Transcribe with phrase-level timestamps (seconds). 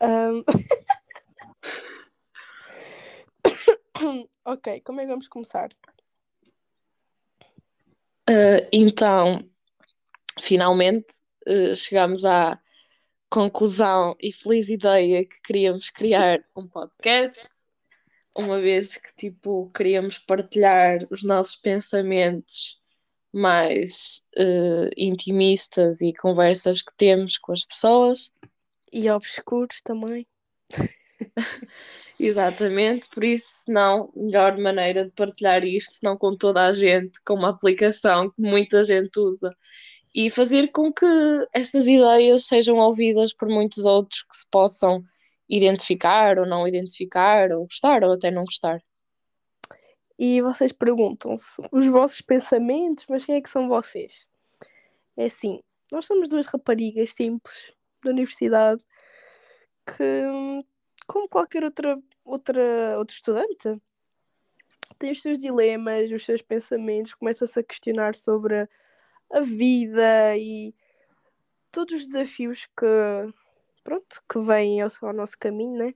[0.00, 0.44] Um...
[4.44, 5.70] ok, como é que vamos começar?
[8.28, 9.42] Uh, então,
[10.40, 12.60] finalmente uh, à
[13.30, 17.46] conclusão e feliz ideia que queríamos criar um podcast,
[18.36, 22.78] uma vez que tipo queríamos partilhar os nossos pensamentos
[23.32, 28.34] mais uh, intimistas e conversas que temos com as pessoas.
[28.92, 30.26] E obscuros também.
[32.18, 37.34] Exatamente, por isso não, melhor maneira de partilhar isto, não com toda a gente, com
[37.34, 39.54] uma aplicação que muita gente usa
[40.14, 41.06] e fazer com que
[41.52, 45.04] estas ideias sejam ouvidas por muitos outros que se possam
[45.48, 48.82] identificar ou não identificar, ou gostar ou até não gostar.
[50.18, 54.26] E vocês perguntam-se os vossos pensamentos, mas quem é que são vocês?
[55.16, 55.60] É assim,
[55.92, 58.84] nós somos duas raparigas simples da universidade
[59.86, 60.64] que,
[61.06, 63.80] como qualquer outra, outra, outro estudante,
[64.98, 68.68] tem os seus dilemas, os seus pensamentos, começa-se a questionar sobre
[69.30, 70.74] a vida e
[71.70, 72.86] todos os desafios que,
[73.84, 75.94] pronto, que vêm ao, ao nosso caminho, né?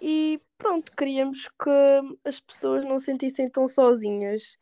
[0.00, 4.58] E pronto, queríamos que as pessoas não se sentissem tão sozinhas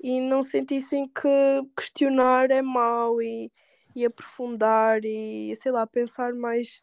[0.00, 1.28] e não sentissem que
[1.76, 3.50] questionar é mau e,
[3.96, 6.82] e aprofundar e sei lá, pensar mais,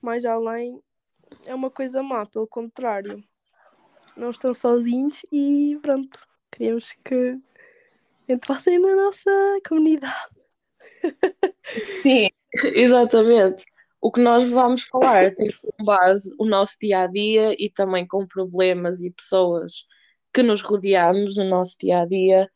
[0.00, 0.82] mais além
[1.44, 3.22] é uma coisa má, pelo contrário.
[4.16, 6.18] Não estão sozinhos e pronto,
[6.50, 7.38] queríamos que
[8.26, 9.30] entrassem na nossa
[9.68, 10.34] comunidade.
[12.02, 12.28] Sim,
[12.74, 13.66] exatamente.
[14.00, 18.06] O que nós vamos falar tem como base o nosso dia a dia e também
[18.06, 19.86] com problemas e pessoas
[20.32, 22.50] que nos rodeamos no nosso dia a dia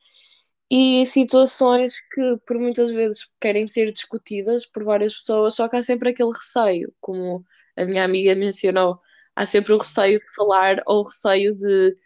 [0.70, 5.82] e situações que por muitas vezes querem ser discutidas por várias pessoas, só que há
[5.82, 7.44] sempre aquele receio, como
[7.76, 8.98] a minha amiga mencionou,
[9.34, 11.96] há sempre o receio de falar ou o receio de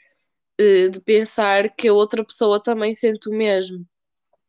[0.59, 3.85] eh, de pensar que a outra pessoa também sente o mesmo.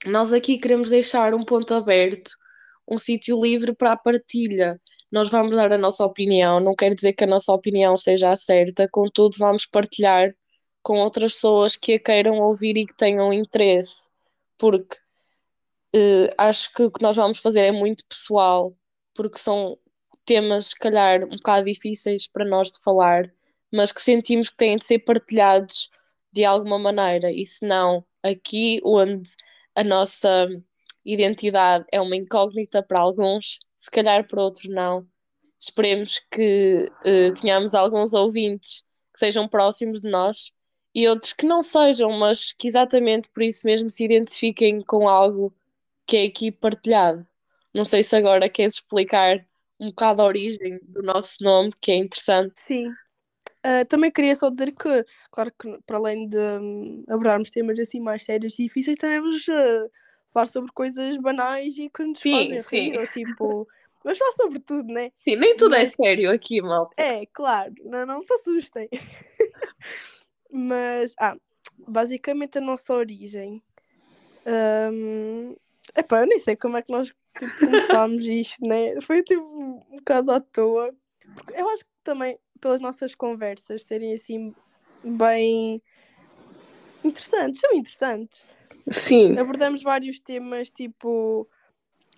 [0.06, 2.32] Nós aqui queremos deixar um ponto aberto,
[2.88, 4.80] um sítio livre para a partilha.
[5.12, 8.36] Nós vamos dar a nossa opinião, não quer dizer que a nossa opinião seja a
[8.36, 10.36] certa, contudo, vamos partilhar
[10.86, 14.12] com outras pessoas que a queiram ouvir e que tenham interesse,
[14.56, 14.96] porque
[15.96, 18.72] uh, acho que o que nós vamos fazer é muito pessoal,
[19.16, 19.76] porque são
[20.24, 23.34] temas, se calhar, um bocado difíceis para nós de falar,
[23.74, 25.90] mas que sentimos que têm de ser partilhados
[26.32, 29.32] de alguma maneira, e se não, aqui onde
[29.74, 30.46] a nossa
[31.04, 35.04] identidade é uma incógnita para alguns, se calhar para outros não.
[35.60, 40.55] Esperemos que uh, tenhamos alguns ouvintes que sejam próximos de nós
[40.96, 45.54] e outros que não sejam, mas que exatamente por isso mesmo se identifiquem com algo
[46.08, 47.28] que é aqui partilhado.
[47.74, 49.46] Não sei se agora queres explicar
[49.78, 52.54] um bocado a origem do nosso nome, que é interessante.
[52.56, 52.94] Sim,
[53.66, 58.00] Uh, também queria só dizer que, claro que para além de um, abordarmos temas assim
[58.00, 59.90] mais sérios e difíceis, também vamos uh,
[60.32, 62.92] falar sobre coisas banais e que nos sim, fazem sim.
[62.92, 63.68] rir, ou tipo.
[64.04, 65.12] Vamos falar sobre tudo, né?
[65.28, 65.94] Sim, nem tudo é Mas...
[65.94, 67.02] é sério aqui, malta.
[67.02, 68.88] É, claro, não, não se assustem.
[70.66, 71.36] Mas, ah,
[71.88, 73.62] basicamente a nossa origem.
[74.46, 75.56] Um,
[75.96, 79.00] epá, eu nem sei como é que nós tipo, começámos isto, né?
[79.02, 80.94] Foi tipo um bocado à toa.
[81.36, 84.56] Porque eu acho que também pelas nossas conversas serem assim
[85.04, 85.82] bem
[87.04, 88.46] interessantes, são interessantes.
[88.90, 89.38] Sim.
[89.38, 91.48] Abordamos vários temas tipo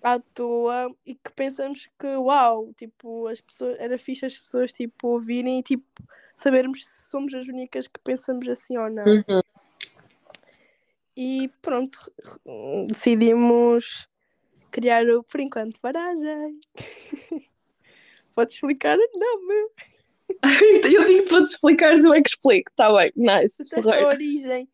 [0.02, 5.08] à toa e que pensamos que uau, tipo, as pessoas era fixe as pessoas tipo
[5.08, 5.84] ouvirem e tipo
[6.38, 9.04] sabermos se somos as únicas que pensamos assim ou não.
[9.04, 9.40] Uhum.
[11.16, 11.98] E pronto,
[12.86, 14.08] decidimos
[14.70, 16.60] criar o Por Enquanto Paragem.
[18.34, 19.70] Podes explicar o nome?
[20.84, 22.70] eu digo para te explicares, eu é que explico.
[22.70, 23.64] Está bem, nice.
[23.66, 24.68] Tu a origem.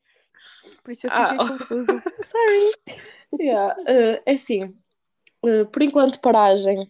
[0.83, 1.37] Por isso eu fiquei ah.
[1.37, 2.03] confusa.
[2.25, 3.05] Sorry.
[3.41, 3.75] Yeah.
[3.81, 4.63] Uh, é assim,
[5.43, 6.89] uh, por enquanto paragem,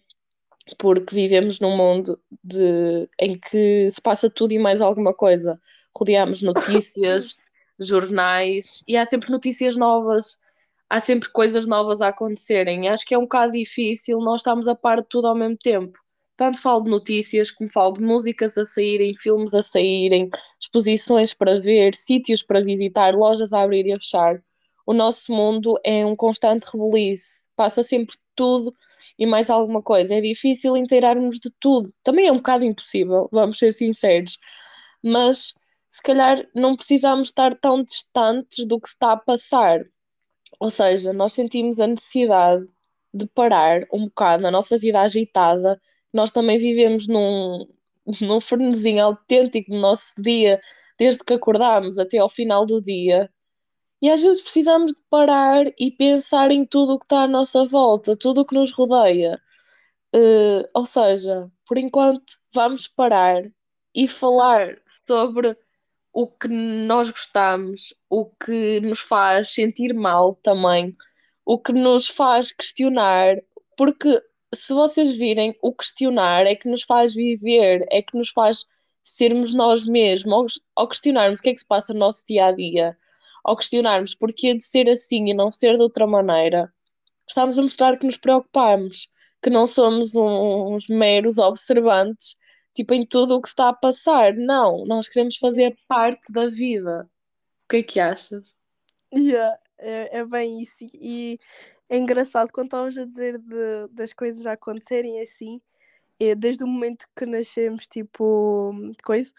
[0.77, 5.59] porque vivemos num mundo de, em que se passa tudo e mais alguma coisa.
[5.97, 7.35] Rodeamos notícias,
[7.79, 10.39] jornais e há sempre notícias novas,
[10.89, 12.89] há sempre coisas novas a acontecerem.
[12.89, 15.99] Acho que é um bocado difícil nós estamos a par de tudo ao mesmo tempo
[16.37, 20.29] tanto falo de notícias como falo de músicas a saírem, filmes a saírem,
[20.59, 24.43] exposições para ver, sítios para visitar, lojas a abrir e a fechar.
[24.85, 28.73] O nosso mundo é um constante rebuliço, passa sempre tudo
[29.17, 30.15] e mais alguma coisa.
[30.15, 31.93] É difícil inteirarmos de tudo.
[32.03, 34.37] Também é um bocado impossível, vamos ser sinceros.
[35.03, 35.53] Mas
[35.89, 39.81] se calhar não precisamos estar tão distantes do que está a passar.
[40.59, 42.65] Ou seja, nós sentimos a necessidade
[43.13, 45.79] de parar um bocado na nossa vida agitada
[46.15, 47.67] nós também vivemos num,
[48.21, 50.61] num frenesim autêntico do nosso dia,
[50.97, 53.29] desde que acordamos até ao final do dia.
[54.01, 57.65] E às vezes precisamos de parar e pensar em tudo o que está à nossa
[57.65, 59.41] volta, tudo o que nos rodeia.
[60.15, 63.43] Uh, ou seja, por enquanto, vamos parar
[63.93, 64.77] e falar
[65.07, 65.57] sobre
[66.13, 70.91] o que nós gostamos, o que nos faz sentir mal também,
[71.45, 73.35] o que nos faz questionar,
[73.77, 74.21] porque
[74.53, 78.65] se vocês virem, o questionar é que nos faz viver, é que nos faz
[79.03, 82.51] sermos nós mesmos, ao, questionarmos o que é que se passa no nosso dia a
[82.51, 82.97] dia,
[83.45, 86.73] ao questionarmos porquê de ser assim e não ser de outra maneira,
[87.27, 89.07] estamos a mostrar que nos preocupamos,
[89.41, 92.37] que não somos uns meros observantes,
[92.73, 94.33] tipo, em tudo o que está a passar.
[94.33, 97.07] Não, nós queremos fazer parte da vida.
[97.65, 98.55] O que é que achas?
[99.15, 100.77] Yeah, é, é bem isso.
[100.95, 101.39] E
[101.87, 105.61] é engraçado quando estavas a dizer de, das coisas a acontecerem assim,
[106.19, 109.31] é, desde o momento que nascemos, tipo, coisa,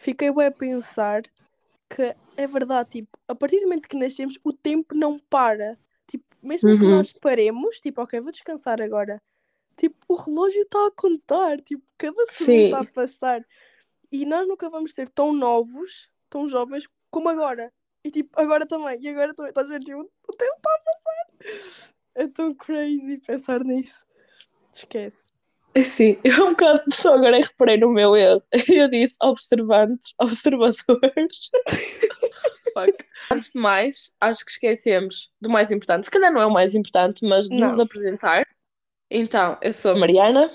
[0.00, 1.22] fiquei bem a pensar
[2.02, 5.78] é verdade, tipo, a partir do momento que nascemos, o tempo não para.
[6.06, 6.78] Tipo, mesmo uhum.
[6.78, 9.22] que nós paremos, tipo, ok, vou descansar agora.
[9.76, 13.44] Tipo, o relógio está a contar, tipo, cada segundo está a passar.
[14.10, 17.72] E nós nunca vamos ser tão novos, tão jovens como agora.
[18.04, 19.48] E tipo, agora também, e agora também.
[19.48, 19.80] Estás a ver?
[19.80, 21.94] Tipo, o tempo está a passar.
[22.14, 24.06] É tão crazy pensar nisso.
[24.72, 25.33] Esquece.
[25.74, 28.42] É sim, eu um bocado só agora reparei no meu erro.
[28.68, 31.50] Eu disse observantes, observadores.
[33.30, 36.04] Antes de mais, acho que esquecemos do mais importante.
[36.04, 37.68] Se calhar não é o mais importante, mas de não.
[37.68, 38.46] nos apresentar.
[39.10, 40.50] Então, eu sou a Mariana.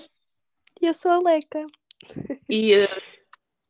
[0.81, 1.65] E eu sou a Leca.
[2.49, 2.83] E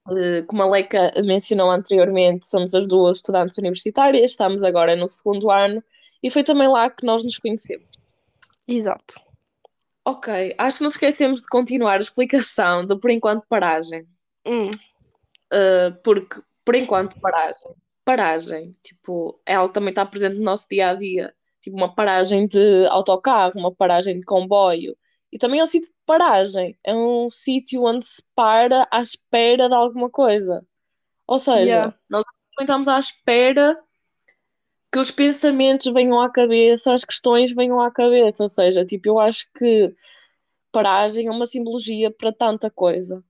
[0.08, 5.52] uh, como a Leca mencionou anteriormente, somos as duas estudantes universitárias, estamos agora no segundo
[5.52, 5.84] ano
[6.24, 7.88] e foi também lá que nós nos conhecemos.
[8.68, 9.29] Exato.
[10.06, 14.08] Ok, acho que não esquecemos de continuar a explicação do por enquanto paragem.
[14.46, 14.70] Hum.
[15.52, 17.72] Uh, porque por enquanto paragem.
[18.06, 22.86] Paragem, tipo, ela também está presente no nosso dia a dia tipo uma paragem de
[22.88, 24.96] autocarro, uma paragem de comboio.
[25.32, 29.68] E também é um sítio de paragem, é um sítio onde se para à espera
[29.68, 30.66] de alguma coisa.
[31.28, 32.00] Ou seja, yeah.
[32.10, 32.26] nós
[32.60, 33.78] estamos à espera
[34.92, 38.44] que os pensamentos venham à cabeça, as questões venham à cabeça.
[38.44, 39.94] Ou seja, tipo, eu acho que
[40.72, 43.24] paragem é uma simbologia para tanta coisa.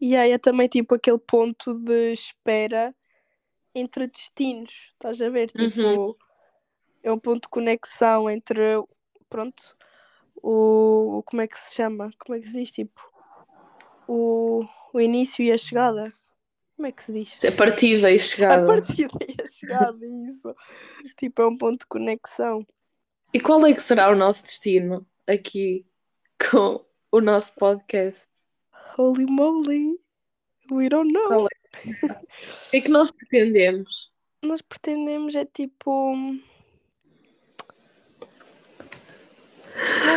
[0.00, 2.94] E aí é também tipo aquele ponto de espera
[3.74, 5.50] entre destinos, estás a ver?
[5.50, 6.14] Tipo, uhum
[7.02, 8.60] é um ponto de conexão entre,
[9.28, 9.76] pronto,
[10.36, 11.22] o.
[11.26, 12.10] Como é que se chama?
[12.18, 12.72] Como é que se diz?
[12.72, 13.00] Tipo,
[14.06, 16.12] o, o início e a chegada.
[16.80, 17.44] Como é que se diz?
[17.44, 18.62] A partida e a chegada.
[18.62, 20.56] A partida e a chegada, isso.
[21.18, 22.66] tipo, é um ponto de conexão.
[23.34, 25.84] E qual é que será o nosso destino aqui
[26.50, 26.82] com
[27.12, 28.30] o nosso podcast?
[28.96, 30.00] Holy moly!
[30.70, 31.46] We don't know.
[31.46, 31.84] É?
[31.84, 34.10] O que é que nós pretendemos?
[34.42, 36.14] Nós pretendemos é tipo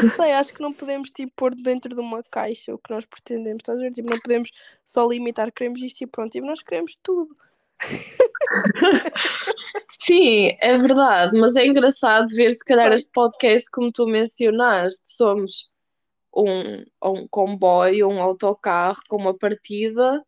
[0.01, 3.05] Não sei, acho que não podemos tipo, pôr dentro de uma caixa o que nós
[3.05, 3.61] pretendemos.
[3.61, 3.91] Estás a ver?
[3.91, 4.49] Tipo, não podemos
[4.85, 6.31] só limitar, queremos isto e pronto.
[6.31, 7.35] Tipo, nós queremos tudo.
[9.99, 15.71] Sim, é verdade, mas é engraçado ver se calhar este podcast, como tu mencionaste, somos
[16.35, 20.23] um, um comboio, um autocarro com uma partida,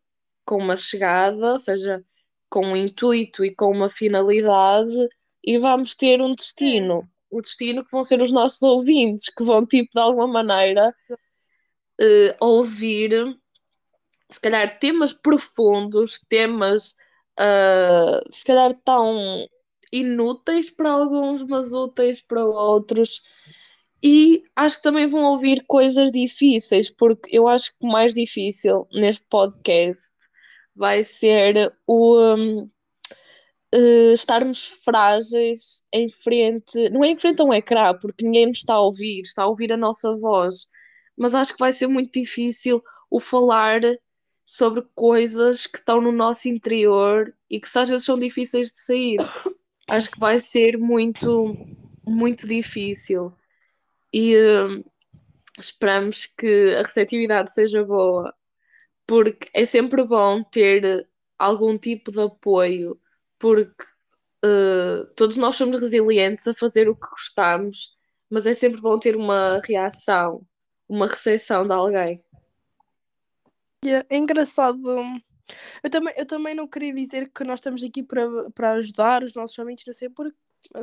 [0.45, 2.03] com uma chegada, ou seja,
[2.49, 5.07] com um intuito e com uma finalidade,
[5.43, 9.65] e vamos ter um destino o destino que vão ser os nossos ouvintes, que vão,
[9.65, 10.95] tipo, de alguma maneira
[12.01, 13.11] uh, ouvir,
[14.29, 16.93] se calhar, temas profundos, temas,
[17.37, 19.45] uh, se calhar, tão
[19.91, 23.23] inúteis para alguns, mas úteis para outros.
[24.01, 28.87] E acho que também vão ouvir coisas difíceis, porque eu acho que o mais difícil
[28.93, 30.13] neste podcast
[30.73, 32.67] vai ser o, um,
[33.75, 38.57] uh, estarmos frágeis em frente, não é em frente a um ecrã, porque ninguém nos
[38.57, 40.67] está a ouvir, está a ouvir a nossa voz,
[41.17, 43.81] mas acho que vai ser muito difícil o falar
[44.45, 49.17] sobre coisas que estão no nosso interior e que às vezes são difíceis de sair.
[49.87, 51.55] Acho que vai ser muito,
[52.05, 53.33] muito difícil.
[54.13, 54.83] E uh,
[55.59, 58.33] esperamos que a receptividade seja boa,
[59.07, 62.99] porque é sempre bom ter algum tipo de apoio
[63.45, 63.83] porque
[64.43, 67.95] uh, todos nós somos resilientes a fazer o que gostamos,
[68.27, 70.41] mas é sempre bom ter uma reação,
[70.89, 72.23] uma recepção de alguém.
[73.85, 74.81] Yeah, é engraçado.
[75.83, 79.35] Eu também, eu também não queria dizer que nós estamos aqui para, para ajudar os
[79.35, 80.35] nossos amigos, não sei, porque,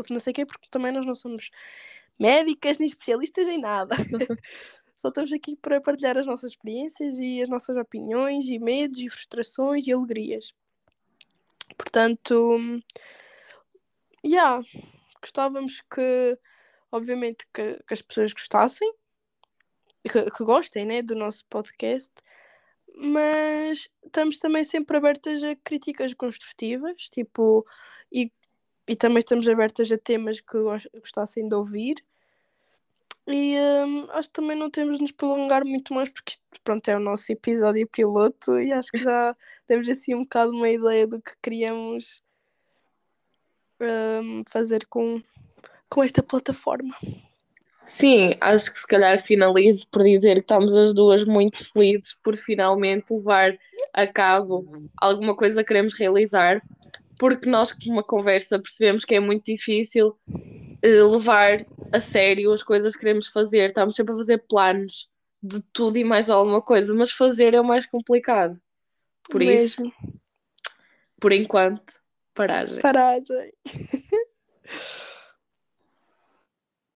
[0.09, 1.51] não sei quê, porque também nós não somos
[2.17, 3.97] médicas nem especialistas em nada.
[4.99, 9.09] Só estamos aqui para partilhar as nossas experiências e as nossas opiniões e medos e
[9.09, 10.55] frustrações e alegrias.
[11.77, 12.59] Portanto,
[14.25, 14.63] yeah,
[15.21, 16.39] gostávamos que,
[16.91, 18.93] obviamente, que, que as pessoas gostassem,
[20.05, 22.13] que, que gostem né, do nosso podcast,
[22.97, 27.65] mas estamos também sempre abertas a críticas construtivas, tipo,
[28.13, 28.31] e,
[28.87, 30.59] e também estamos abertas a temas que
[30.95, 32.05] gostassem de ouvir.
[33.27, 36.97] E hum, acho que também não temos de nos prolongar muito mais porque pronto, é
[36.97, 41.21] o nosso episódio piloto e acho que já temos assim um bocado uma ideia do
[41.21, 42.23] que queríamos
[43.81, 45.23] hum, fazer com,
[45.89, 46.97] com esta plataforma.
[47.85, 52.37] Sim, acho que se calhar finalizo por dizer que estamos as duas muito felizes por
[52.37, 53.59] finalmente levar
[53.93, 56.63] a cabo alguma coisa que queremos realizar,
[57.19, 62.63] porque nós, com uma conversa, percebemos que é muito difícil uh, levar a sério as
[62.63, 63.67] coisas que queremos fazer.
[63.67, 65.12] Estamos sempre a fazer planos
[65.43, 68.61] de tudo e mais alguma coisa, mas fazer é o mais complicado.
[69.29, 69.87] Por Mesmo.
[69.87, 69.93] isso,
[71.21, 71.95] por enquanto,
[72.35, 72.81] paragem.
[72.81, 73.53] Paragem.